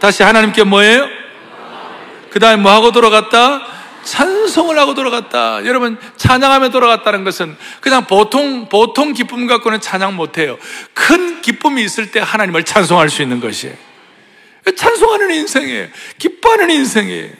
[0.00, 1.06] 다시 하나님께 뭐예요?
[2.30, 3.62] 그 다음에 뭐 하고 돌아갔다?
[4.10, 5.64] 찬송을 하고 돌아갔다.
[5.66, 10.58] 여러분, 찬양하며 돌아갔다는 것은 그냥 보통, 보통 기쁨 갖고는 찬양 못해요.
[10.94, 13.74] 큰 기쁨이 있을 때 하나님을 찬송할 수 있는 것이에요.
[14.76, 15.88] 찬송하는 인생이에요.
[16.18, 17.30] 기뻐하는 인생이에요.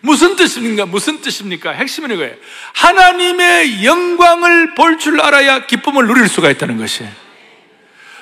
[0.00, 0.86] 무슨 뜻입니까?
[0.86, 1.72] 무슨 뜻입니까?
[1.72, 2.34] 핵심은 이거예요.
[2.74, 7.10] 하나님의 영광을 볼 줄 알아야 기쁨을 누릴 수가 있다는 것이에요.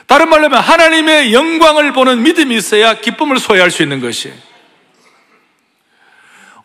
[0.06, 4.53] 다른 말로 하면 하나님의 영광을 보는 믿음이 있어야 기쁨을 소유할 수 있는 것이에요.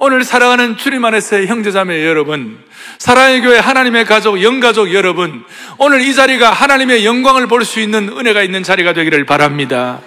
[0.02, 2.58] 오늘 사랑하는 주님 안에서의 형제자매 여러분,
[3.00, 5.44] 사랑의 교회 하나님의 가족, 영가족 여러분,
[5.78, 10.00] 오늘 이 자리가 하나님의 영광을 볼 수 있는 은혜가 있는 자리가 되기를 바랍니다.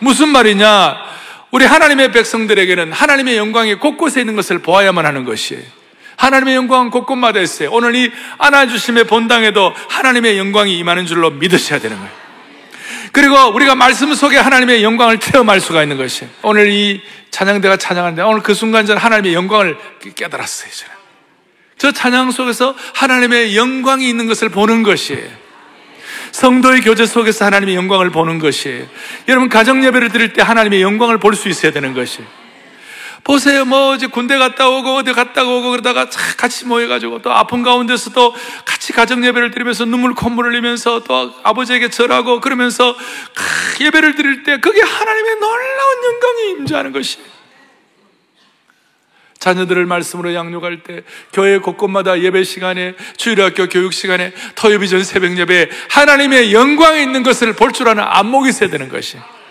[0.00, 0.96] 무슨 말이냐?
[1.50, 5.62] 우리 하나님의 백성들에게는 하나님의 영광이 곳곳에 있는 것을 보아야만 하는 것이에요.
[6.16, 7.70] 하나님의 영광은 곳곳마다 있어요.
[7.72, 12.21] 오늘 이 안아주심의 본당에도 하나님의 영광이 임하는 줄로 믿으셔야 되는 거예요.
[13.12, 16.30] 그리고 우리가 말씀 속에 하나님의 영광을 체험할 수가 있는 것이에요.
[16.42, 19.76] 오늘 이 찬양대가 찬양하는데 오늘 그 순간 전 하나님의 영광을
[20.14, 20.70] 깨달았어요.
[20.70, 20.94] 저는.
[21.78, 25.28] 저 찬양 속에서 하나님의 영광이 있는 것을 보는 것이에요.
[26.32, 28.86] 성도의 교제 속에서 하나님의 영광을 보는 것이에요.
[29.28, 32.41] 여러분 가정 예배를 드릴 때 하나님의 영광을 볼 수 있어야 되는 것이에요.
[33.24, 33.64] 보세요.
[33.64, 36.06] 뭐, 이제 군대 갔다 오고, 어디 갔다 오고, 그러다가
[36.36, 41.88] 같이 모여가지고, 또 아픈 가운데서 또 같이 가정 예배를 드리면서 눈물 콧물 흘리면서 또 아버지에게
[41.88, 42.96] 절하고, 그러면서
[43.80, 47.18] 예배를 드릴 때, 그게 하나님의 놀라운 영광이 임재하는 것이
[49.38, 55.68] 자녀들을 말씀으로 양육할 때, 교회 곳곳마다 예배 시간에, 주일학교 교육 시간에, 토요일 전 새벽 예배에
[55.90, 59.41] 하나님의 영광이 있는 것을 볼 줄 아는 안목이 있어야 되는 것이에요.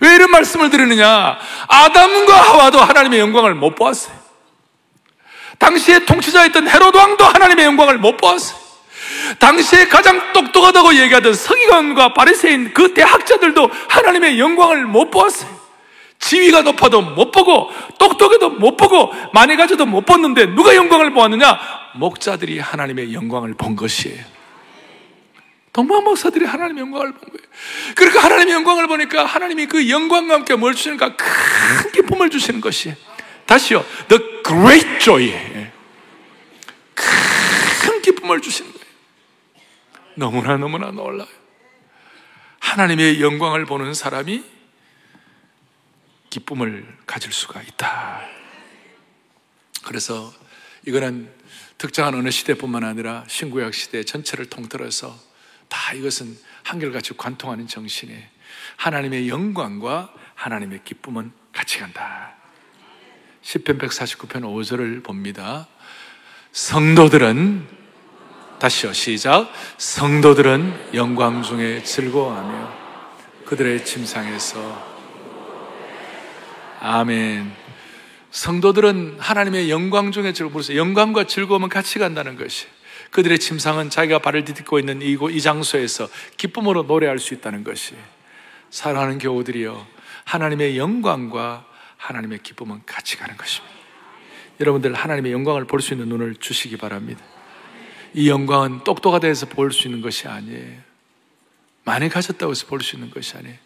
[0.00, 1.38] 왜 이런 말씀을 드리느냐?
[1.68, 4.14] 아담과 하와도 하나님의 영광을 못 보았어요.
[5.58, 8.58] 당시에 통치자였던 헤로드 왕도 하나님의 영광을 못 보았어요.
[9.38, 15.60] 당시에 가장 똑똑하다고 얘기하던 서기관과 바리새인 그 대학자들도 하나님의 영광을 못 보았어요.
[16.18, 21.58] 지위가 높아도 못 보고 똑똑해도 못 보고 많이 가져도 못 봤는데 누가 영광을 보았느냐?
[21.94, 24.39] 목자들이 하나님의 영광을 본 것이에요.
[25.72, 27.48] 동방 목사들이 하나님의 영광을 본 거예요.
[27.94, 31.16] 그러니까 하나님의 영광을 보니까 하나님이 그 영광과 함께 뭘 주시는가?
[31.16, 32.94] 큰 기쁨을 주시는 것이
[33.46, 33.84] 다시요.
[34.08, 35.32] The great joy.
[36.94, 38.86] 큰 기쁨을 주시는 거예요.
[40.16, 41.28] 너무나 너무나 놀라요.
[42.58, 44.44] 하나님의 영광을 보는 사람이
[46.30, 48.22] 기쁨을 가질 수가 있다.
[49.84, 50.32] 그래서
[50.86, 51.32] 이거는
[51.78, 55.29] 특정한 어느 시대뿐만 아니라 신구약 시대 전체를 통틀어서
[55.70, 58.28] 다 이것은 한결같이 관통하는 정신에
[58.76, 62.34] 하나님의 영광과 하나님의 기쁨은 같이 간다.
[63.42, 65.66] 10편 149편 5절을 봅니다.
[66.52, 67.66] 성도들은
[68.58, 72.72] 다시요 시작 성도들은 영광 중에 즐거워하며
[73.46, 74.90] 그들의 침상에서
[76.80, 77.52] 아멘
[78.30, 82.66] 성도들은 하나님의 영광 중에 즐거워 영광과 즐거움은 같이 간다는 것이
[83.10, 87.94] 그들의 침상은 자기가 발을 디딛고 있는 이곳, 이 장소에서 기쁨으로 노래할 수 있다는 것이
[88.70, 89.86] 사랑하는 교우들이여
[90.24, 93.74] 하나님의 영광과 하나님의 기쁨은 같이 가는 것입니다.
[94.60, 97.22] 여러분들 하나님의 영광을 볼 수 있는 눈을 주시기 바랍니다.
[98.14, 100.78] 이 영광은 똑똑하다 해서 볼 수 있는 것이 아니에요.
[101.84, 103.56] 많이 가졌다고 해서 볼 수 있는 것이 아니에요.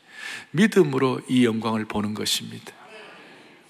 [0.52, 2.72] 믿음으로 이 영광을 보는 것입니다.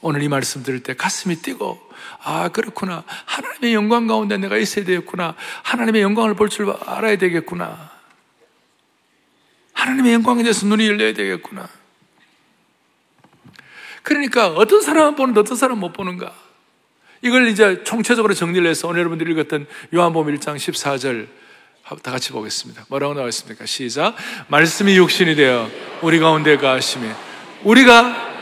[0.07, 1.81] 오늘 이 말씀 들을 때 가슴이 뛰고,
[2.23, 3.05] 아, 그렇구나.
[3.25, 5.35] 하나님의 영광 가운데 내가 있어야 되겠구나.
[5.63, 7.91] 하나님의 영광을 볼 줄 알아야 되겠구나.
[9.73, 11.69] 하나님의 영광에 대해서 눈이 열려야 되겠구나.
[14.03, 16.35] 그러니까 어떤 사람은 보는데 어떤 사람은 못 보는가?
[17.23, 21.29] 이걸 이제 총체적으로 정리를 해서 오늘 여러분들이 읽었던 요한복음 1장 14절
[22.03, 22.85] 다 같이 보겠습니다.
[22.91, 23.65] 뭐라고 나와 있습니까?
[23.65, 24.15] 시작.
[24.49, 25.71] 말씀이 육신이 되어
[26.03, 27.11] 우리 가운데 가심에
[27.63, 28.34] 우리가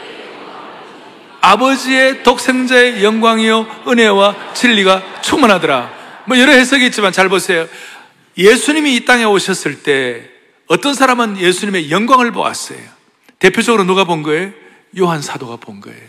[1.42, 5.92] 아버지의 독생자의 영광이요 은혜와 진리가 충만하더라.
[6.26, 7.68] 뭐 여러 해석이 있지만 잘 보세요.
[8.38, 10.22] 예수님이 이 땅에 오셨을 때
[10.68, 12.78] 어떤 사람은 예수님의 영광을 보았어요.
[13.40, 14.52] 대표적으로 누가 본 거예요?
[14.98, 16.00] 요한 사도가 본 거예요.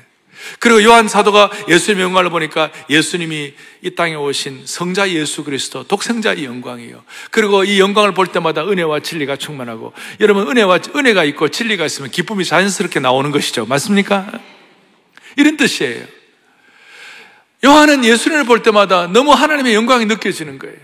[0.59, 7.03] 그리고 요한 사도가 예수님의 영광을 보니까 예수님이 이 땅에 오신 성자 예수 그리스도 독생자의 영광이에요.
[7.31, 12.45] 그리고 이 영광을 볼 때마다 은혜와 진리가 충만하고 여러분 은혜와 은혜가 있고 진리가 있으면 기쁨이
[12.45, 13.65] 자연스럽게 나오는 것이죠.
[13.65, 14.27] 맞습니까?
[15.37, 16.05] 이런 뜻이에요.
[17.65, 20.75] 요한은 예수님을 볼 때마다 너무 하나님의 영광이 느껴지는 거예요.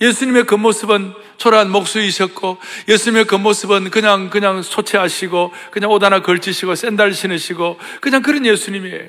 [0.00, 7.78] 예수님의 겉모습은 초라한 목수이셨고, 예수님의 겉모습은 그냥, 그냥 소체하시고, 그냥 옷 하나 걸치시고, 샌달 신으시고,
[8.00, 9.08] 그냥 그런 예수님이에요.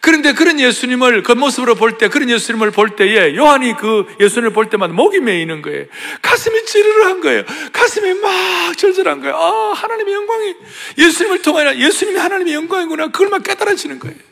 [0.00, 4.92] 그런데 그런 예수님을 겉모습으로 볼 때, 그런 예수님을 볼 때에, 요한이 그 예수님을 볼 때마다
[4.92, 5.84] 목이 메이는 거예요.
[6.22, 7.44] 가슴이 찌르르한 거예요.
[7.72, 9.36] 가슴이 막 절절한 거예요.
[9.36, 10.54] 아, 하나님의 영광이,
[10.98, 13.08] 예수님을 통하여 예수님이 하나님의 영광이구나.
[13.08, 14.29] 그걸 막 깨달아지는 거예요.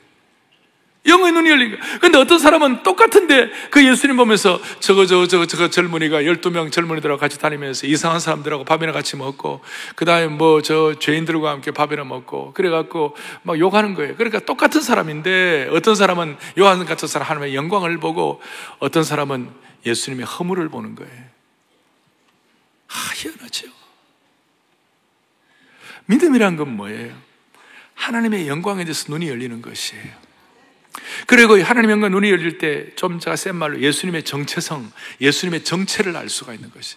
[1.06, 1.98] 영의 눈이 열린 거예요.
[2.00, 7.38] 근데 어떤 사람은 똑같은데 그 예수님 보면서 저거, 저거, 저거, 저거 젊은이가 12명 젊은이들하고 같이
[7.38, 9.62] 다니면서 이상한 사람들하고 밥이나 같이 먹고,
[9.94, 14.16] 그 다음에 뭐 저 죄인들과 함께 밥이나 먹고, 그래갖고 막 욕하는 거예요.
[14.16, 18.42] 그러니까 똑같은 사람인데 어떤 사람은 요한 같은 사람 하나님의 영광을 보고
[18.78, 19.50] 어떤 사람은
[19.86, 21.24] 예수님의 허물을 보는 거예요.
[22.88, 23.68] 아, 희한하죠.
[26.06, 27.14] 믿음이란 건 뭐예요?
[27.94, 30.27] 하나님의 영광에 대해서 눈이 열리는 것이에요.
[31.26, 36.28] 그리고 하나님 영광 눈이 열릴 때 좀 제가 센 말로 예수님의 정체성, 예수님의 정체를 알
[36.28, 36.96] 수가 있는 것이.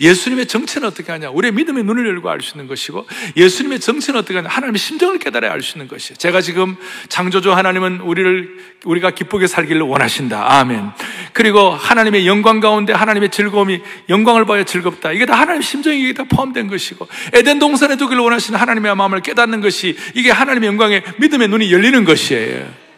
[0.00, 1.30] 예수님의 정체는 어떻게 하냐?
[1.30, 3.06] 우리의 믿음의 눈을 열고 알 수 있는 것이고,
[3.36, 4.48] 예수님의 정체는 어떻게 하냐?
[4.48, 6.16] 하나님의 심정을 깨달아야 알 수 있는 것이에요.
[6.16, 6.76] 제가 지금
[7.08, 10.58] 창조주 하나님은 우리를, 우리가 기쁘게 살기를 원하신다.
[10.58, 10.90] 아멘.
[11.32, 15.12] 그리고 하나님의 영광 가운데 하나님의 즐거움이 영광을 봐야 즐겁다.
[15.12, 19.96] 이게 다 하나님의 심정이 다 포함된 것이고, 에덴 동산에 두기를 원하시는 하나님의 마음을 깨닫는 것이
[20.14, 22.89] 이게 하나님의 영광에 믿음의 눈이 열리는 것이에요.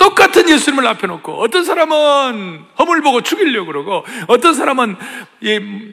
[0.00, 4.96] 똑같은 예수님을 앞에 놓고 어떤 사람은 허물 보고 죽이려고 그러고 어떤 사람은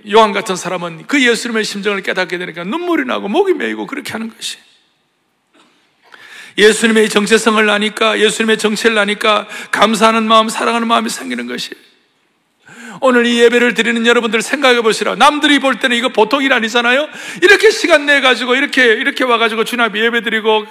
[0.10, 4.60] 요한 같은 사람은 그 예수님의 심정을 깨닫게 되니까 눈물이 나고 목이 메이고 그렇게 하는 것이.
[6.58, 11.72] 예수님의 정체성을 아니까 예수님의 정체를 아니까 감사하는 마음 사랑하는 마음이 생기는 것이
[13.00, 15.16] 오늘 이 예배를 드리는 여러분들 생각해 보시라.
[15.16, 17.08] 남들이 볼 때는 이거 보통 일 아니잖아요?
[17.42, 20.66] 이렇게 시간 내가지고, 이렇게, 이렇게 와가지고 앞에 예배 드리고,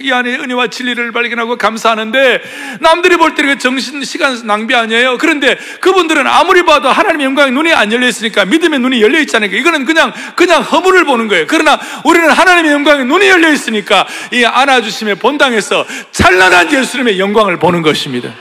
[0.00, 2.42] 이 안에 은혜와 진리를 발견하고 감사하는데,
[2.80, 5.18] 남들이 볼 때는 정신, 시간 낭비 아니에요?
[5.18, 9.54] 그런데 그분들은 아무리 봐도 하나님의 영광에 눈이 안 열려 있으니까 믿음의 눈이 열려 있잖아요.
[9.54, 11.46] 이거는 그냥, 그냥 허물을 보는 거예요.
[11.46, 18.32] 그러나 우리는 하나님의 영광에 눈이 열려 있으니까 이 안아주심의 본당에서 찬란한 예수님의 영광을 보는 것입니다.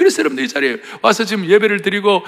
[0.00, 2.24] 그래서 여러분들 이 자리에 와서 지금 예배를 드리고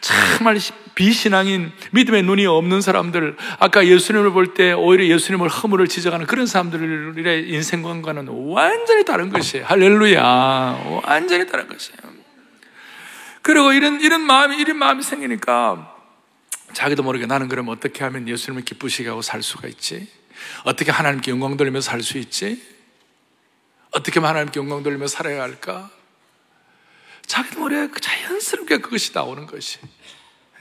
[0.00, 0.60] 정말
[0.94, 7.48] 비신앙인 믿음의 눈이 없는 사람들, 아까 예수님을 볼 때 오히려 예수님을 허물을 지적하는 그런 사람들의
[7.50, 9.66] 인생관과는 완전히 다른 것이에요.
[9.66, 11.02] 할렐루야.
[11.02, 11.98] 완전히 다른 것이에요.
[13.42, 15.96] 그리고 이런, 이런 마음이, 이런 마음이 생기니까
[16.74, 20.06] 자기도 모르게 나는 그럼 어떻게 하면 예수님을 기쁘시게 하고 살 수가 있지?
[20.62, 22.62] 어떻게 하나님께 영광 돌리면서 살수 있지?
[23.90, 25.90] 어떻게 하나님께 영광 돌리며 살아야 할까?
[27.26, 29.78] 자기도 모르게 그 자연스럽게 그것이 나오는 것이.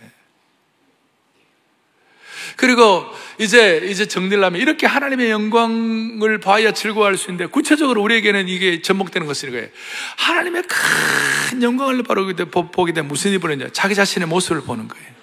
[0.02, 0.12] 예.
[2.56, 3.06] 그리고
[3.40, 9.28] 이제, 이제 정리를 하면 이렇게 하나님의 영광을 봐야 즐거워할 수 있는데 구체적으로 우리에게는 이게 접목되는
[9.28, 9.68] 것은 이거예요.
[10.18, 12.26] 하나님의 큰 영광을 바로
[12.72, 13.70] 보게 되면 무슨 일이 벌어지냐.
[13.72, 15.16] 자기 자신의 모습을 보는 거예요.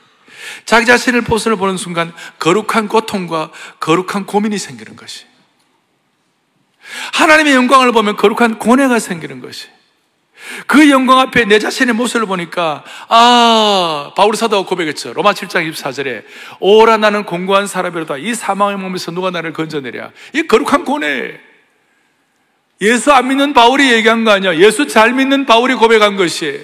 [0.65, 3.51] 자기 자신의 모습을 보는 순간 거룩한 고통과
[3.81, 5.25] 거룩한 고민이 생기는 것이.
[7.15, 9.69] 하나님의 영광을 보면 거룩한 고뇌가 생기는 것이.
[10.67, 16.25] 그 영광 앞에 내 자신의 모습을 보니까 아 바울 사도가 고백했죠 로마 7장 24절에
[16.61, 21.41] 오라 나는 공고한 사람이로다 이 사망의 몸에서 누가 나를 건져내랴 이 거룩한 고뇌
[22.81, 26.61] 예수 안 믿는 바울이 얘기한 거 아니야 예수 잘 믿는 바울이 고백한 것이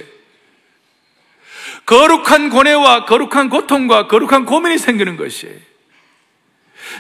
[1.88, 5.54] 거룩한 고뇌와 거룩한 고통과 거룩한 고민이 생기는 것이에요.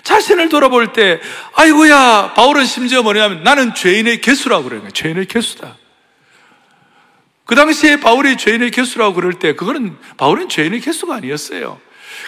[0.02, 1.20] 자신을 돌아볼 때,
[1.54, 4.92] 아이고야, 바울은 심지어 뭐냐면 나는 죄인의 개수라고 그러는 거예요.
[4.92, 5.76] 죄인의 개수다.
[7.48, 11.80] 그 당시에 바울이 죄인의 개수라고 그럴 때, 그거는, 바울은 죄인의 개수가 아니었어요.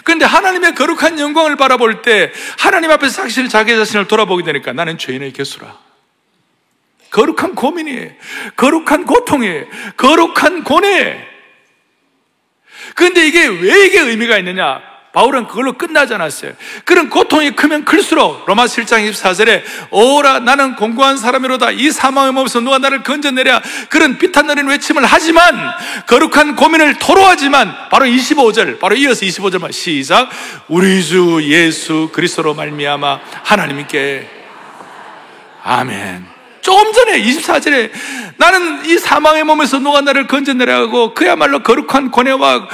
[0.03, 5.33] 그런데 하나님의 거룩한 영광을 바라볼 때, 하나님 앞에서 사실 자기 자신을 돌아보게 되니까 나는 죄인의
[5.33, 5.77] 개수라.
[7.11, 8.13] 거룩한 고민이에요.
[8.55, 9.65] 거룩한 고통이에요.
[9.95, 11.21] 거룩한 고뇌예요.
[12.95, 14.81] 그런데 이게 왜 이게 의미가 있느냐?
[15.13, 16.53] 바울은 그걸로 끝나지 않았어요.
[16.85, 21.71] 그런 고통이 크면 클수록 로마 7장 24절에 오라 나는 공고한 사람이로다.
[21.71, 23.61] 이 사망의 몸에서 누가 나를 건져내랴.
[23.89, 25.73] 그런 비탄너린 외침을 하지만
[26.07, 30.29] 거룩한 고민을 토로하지만 바로 25절 바로 이어서 25절만 시작.
[30.69, 34.29] 우리 주 예수 그리스도로 말미암아 하나님께
[35.63, 36.25] 아멘.
[36.61, 37.91] 조금 전에 24절에
[38.37, 42.67] 나는 이 사망의 몸에서 누가 나를 건져내라고 그야말로 거룩한 고뇌와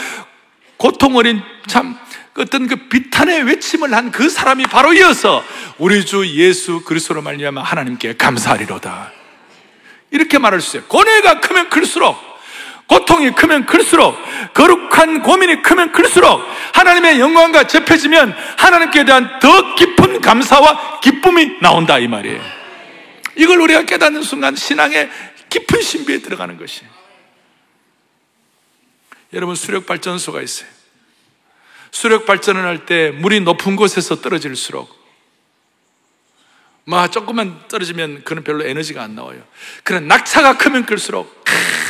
[0.78, 1.97] 고통 어린 참
[2.38, 5.43] 어떤 그 비탄의 외침을 한 그 사람이 바로 이어서
[5.78, 9.12] 우리 주 예수 그리스도로 말미암아 하나님께 감사하리로다.
[10.12, 10.88] 이렇게 말할 수 있어요.
[10.88, 12.17] 고뇌가 크면 클수록
[12.88, 14.17] 고통이 크면 클수록
[14.54, 16.41] 거룩한 고민이 크면 클수록
[16.73, 22.41] 하나님의 영광과 접혀지면 하나님께 대한 더 깊은 감사와 기쁨이 나온다 이 말이에요.
[23.36, 25.10] 이걸 우리가 깨닫는 순간 신앙의
[25.50, 26.89] 깊은 신비에 들어가는 것이에요.
[29.34, 30.76] 여러분 수력 발전소가 있어요.
[31.91, 34.95] 수력 발전을 할 때 물이 높은 곳에서 떨어질수록
[36.86, 39.43] 막 조금만 떨어지면 그는 별로 에너지가 안 나와요.
[39.84, 41.43] 그런 낙차가 크면 클수록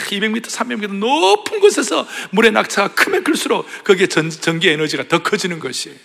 [0.10, 5.96] 200m, 300m 높은 곳에서 물의 낙차가 크면 클수록 거기에 전, 전기 에너지가 더 커지는 것이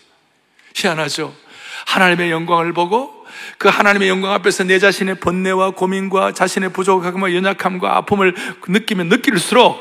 [0.74, 1.34] 희한하죠.
[1.86, 3.26] 하나님의 영광을 보고
[3.56, 8.34] 그 하나님의 영광 앞에서 내 자신의 번뇌와 고민과 자신의 부족함과 연약함과 아픔을
[8.68, 9.80] 느끼면 느낄수록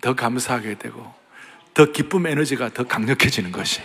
[0.00, 1.12] 더 감사하게 되고
[1.74, 3.80] 더 기쁨 에너지가 더 강력해지는 것이.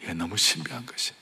[0.00, 1.12] 이게 너무 신비한 것이.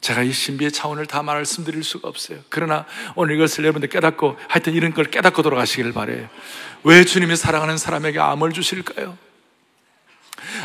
[0.00, 2.38] 제가 이 신비의 차원을 다 말씀드릴 수가 없어요.
[2.50, 6.28] 그러나 오늘 이것을 여러분들 깨닫고 하여튼 이런 걸 깨닫고 돌아가시기를 바래요.
[6.84, 9.18] 왜 주님이 사랑하는 사람에게 암을 주실까요?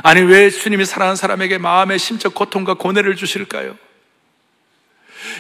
[0.04, 3.76] 아니 왜 주님이 사랑하는 사람에게 마음의 심적 고통과 고뇌를 주실까요?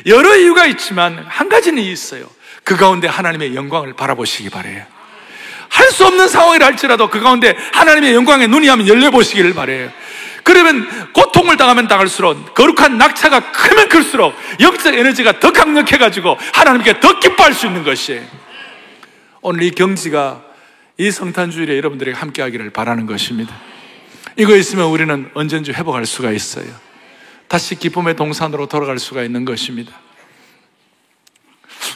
[0.08, 2.30] 여러 이유가 있지만 한 가지는 있어요.
[2.64, 4.86] 그 가운데 하나님의 영광을 바라보시기 바래요.
[5.84, 9.92] 할 수 없는 상황이라 할지라도 그 가운데 하나님의 영광에 눈이 한번 열려보시기를 바래요.
[10.44, 17.54] 그러면 고통을 당하면 당할수록 거룩한 낙차가 크면 클수록 영적 에너지가 더 강력해가지고 하나님께 더 기뻐할
[17.54, 18.24] 수 있는 것이에요.
[19.42, 20.44] 오늘 이 경지가
[20.98, 23.56] 이 성탄주일에 여러분들에게 함께 하기를 바라는 것입니다.
[24.36, 26.66] 이거 있으면 우리는 언제든지 회복할 수가 있어요.
[27.48, 29.94] 다시 기쁨의 동산으로 돌아갈 수가 있는 것입니다.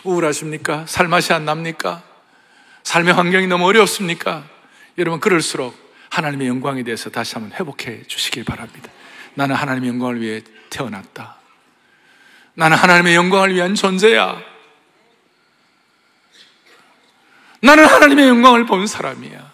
[0.04, 0.86] 우울하십니까?
[0.88, 2.04] 살맛이 안 납니까?
[2.88, 4.48] 삶의 환경이 너무 어렵습니까?
[4.98, 5.76] 여러분, 그럴수록
[6.10, 8.90] 하나님의 영광에 대해서 다시 한번 회복해 주시길 바랍니다.
[9.34, 11.36] 나는 하나님의 영광을 위해 태어났다.
[12.54, 14.42] 나는 하나님의 영광을 위한 존재야.
[17.62, 19.52] 나는 하나님의 영광을 본 사람이야.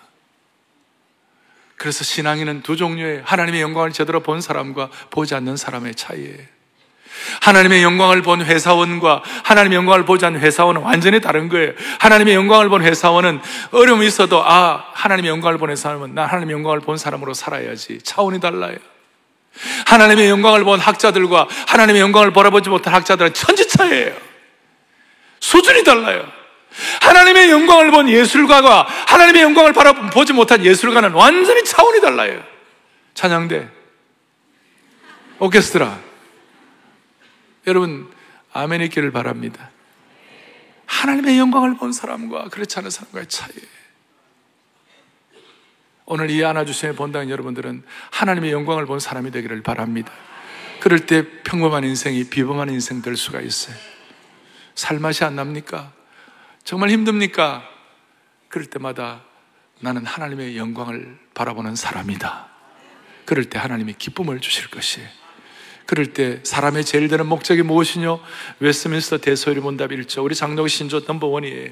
[1.78, 6.38] 그래서 신앙에는 두 종류의 하나님의 영광을 제대로 본 사람과 보지 않는 사람의 차이예요.
[7.42, 11.74] 하나님의 영광을 본 회사원과 하나님의 영광을 보지 않는 회사원은 완전히 다른 거예요.
[12.00, 16.98] 하나님의 영광을 본 회사원은 어려움이 있어도 아, 하나님의 영광을 본 회사원은 나 하나님의 영광을 본
[16.98, 18.00] 사람으로 살아야지.
[18.04, 18.78] 차원이 달라요.
[19.86, 24.14] 하나님의 영광을 본 학자들과 하나님의 영광을 바라보지 못한 학자들은 천지차예요.
[25.40, 26.26] 수준이 달라요.
[27.02, 32.42] 하나님의 영광을 본 예술가가 하나님의 영광을 바라보지 못한 예술가는 완전히 차원이 달라요.
[33.14, 33.68] 찬양대,
[35.38, 36.00] 오케스트라,
[37.66, 38.12] 여러분,
[38.52, 39.70] 아멘 있기를 바랍니다.
[40.86, 43.68] 하나님의 영광을 본 사람과 그렇지 않은 사람과의 차이예요.
[46.06, 50.12] 오늘 이 안아주심의 본당 여러분들은 하나님의 영광을 본 사람이 되기를 바랍니다.
[50.82, 53.76] 그럴 때 평범한 인생이 비범한 인생 될 수가 있어요.
[54.76, 55.94] 살맛이 안 납니까?
[56.66, 57.64] 정말 힘듭니까?
[58.50, 59.24] 그럴 때마다
[59.80, 62.48] 나는 하나님의 영광을 바라보는 사람이다.
[63.26, 65.23] 그럴 때 하나님이 기쁨을 주실 것이에요.
[65.86, 68.20] 그럴 때 사람의 제일 되는 목적이 무엇이뇨?
[68.60, 71.72] 웨스민스터 대소리 문답 1조 우리 장로교 신조 넘버원이에요.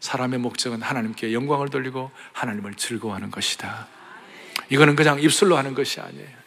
[0.00, 3.86] 사람의 목적은 하나님께 영광을 돌리고 하나님을 즐거워하는 것이다.
[4.68, 6.42] 이거는 그냥 입술로 하는 것이 아니에요.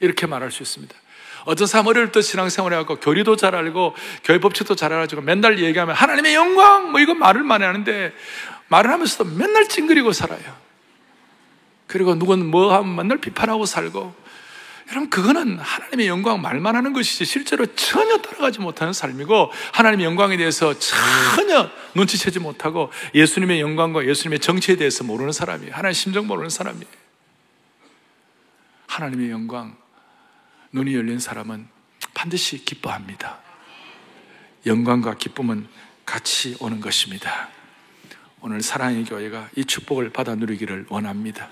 [0.00, 0.94] 이렇게 말할 수 있습니다.
[1.44, 3.94] 어떤 사람 어릴 때 신앙생활 해갖고 교리도 잘 알고
[4.24, 8.12] 교회 법칙도 잘 알아가지고 맨날 얘기하면 하나님의 영광 뭐 이거 말을 많이 하는데
[8.68, 10.40] 말을 하면서도 맨날 찡그리고 살아요.
[11.86, 14.14] 그리고 누군 뭐 하면 맨날 비판하고 살고
[14.92, 20.78] 여러분, 그거는 하나님의 영광 말만 하는 것이지 실제로 전혀 따라가지 못하는 삶이고 하나님의 영광에 대해서
[20.78, 25.74] 전혀 눈치채지 못하고 예수님의 영광과 예수님의 정치에 대해서 모르는 사람이에요.
[25.74, 26.86] 하나님 심정 모르는 사람이에요.
[28.86, 29.78] 하나님의 영광,
[30.72, 31.68] 눈이 열린 사람은
[32.12, 33.38] 반드시 기뻐합니다.
[34.66, 35.68] 영광과 기쁨은
[36.04, 37.48] 같이 오는 것입니다.
[38.42, 41.48] 오늘 사랑의 교회가 이 축복을 받아 누리기를 원합니다.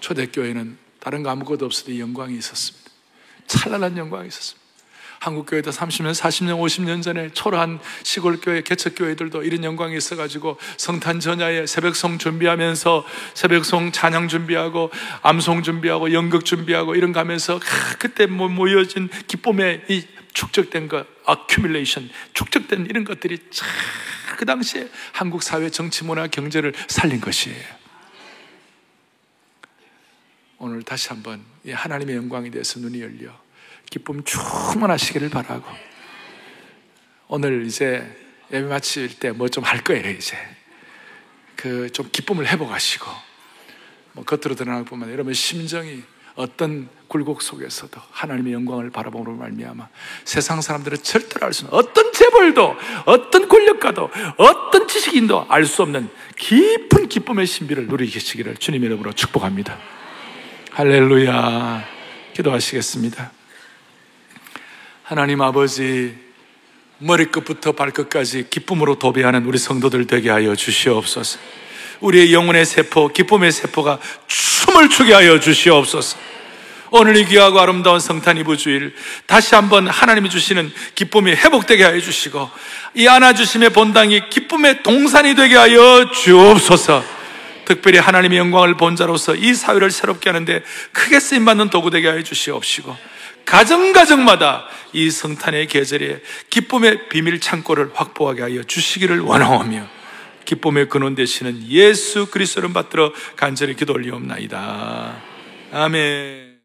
[0.00, 2.90] 초대교회는 다른 거 아무것도 없어도 영광이 있었습니다.
[3.46, 4.62] 찬란한 영광이 있었습니다.
[5.18, 13.04] 한국교회도 30년, 40년, 50년 전에 초라한 시골교회, 개척교회들도 이런 영광이 있어가지고 성탄 전야에 새벽송 준비하면서
[13.34, 14.90] 새벽송 찬양 준비하고
[15.22, 17.60] 암송 준비하고 연극 준비하고 이런 가면서
[18.00, 23.68] 그때 뭐 모여진 기쁨의 이 축적된 것, accumulation, 축적된 이런 것들이 참
[24.42, 27.81] 그 당시에 한국 사회 정치 문화 경제를 살린 것이에요.
[30.64, 33.32] 오늘 다시 한번 하나님의 영광에 대해서 눈이 열려
[33.90, 35.66] 기쁨 충만하시기를 바라고
[37.26, 38.06] 오늘 이제
[38.52, 40.36] 예배 마칠 때 뭐 좀 할 거예요 이제
[41.56, 43.06] 그 좀 기쁨을 회복하시고
[44.12, 46.04] 뭐 겉으로 드러나는 뿐만 아니라 여러분 심정이
[46.36, 49.88] 어떤 굴곡 속에서도 하나님의 영광을 바라보므로 말미암아
[50.24, 56.08] 세상 사람들은 절대로 알 수 없는 어떤 재벌도 어떤 권력가도 어떤 지식인도 알 수 없는
[56.36, 60.01] 깊은 기쁨의 신비를 누리게 시기를 주님의 이름으로 축복합니다.
[60.74, 61.84] 할렐루야.
[62.32, 63.30] 기도하시겠습니다.
[65.02, 66.14] 하나님 아버지,
[66.96, 71.38] 머리끝부터 발끝까지 기쁨으로 도배하는 우리 성도들 되게 하여 주시옵소서.
[72.00, 76.16] 우리의 영혼의 세포, 기쁨의 세포가 춤을 추게 하여 주시옵소서.
[76.90, 78.94] 오늘 이 귀하고 아름다운 성탄 이브 주일
[79.26, 82.48] 다시 한번 하나님이 주시는 기쁨이 회복되게 하여 주시고
[82.94, 87.21] 이 안아주심의 본당이 기쁨의 동산이 되게 하여 주옵소서.
[87.64, 92.96] 특별히 하나님의 영광을 본 자로서 이 사회를 새롭게 하는데 크게 쓰임받는 도구 되게 하여 주시옵시고
[93.44, 99.88] 가정가정마다 이 성탄의 계절에 기쁨의 비밀 창고를 확보하게 하여 주시기를 원하오며
[100.44, 105.14] 기쁨의 근원 되시는 예수 그리스도를 받들어 간절히 기도 올리옵나이다.
[105.72, 106.51] 아멘.